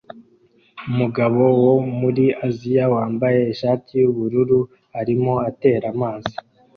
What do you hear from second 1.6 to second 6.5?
wo muri Aziya wambaye ishati yubururu arimo atera amazi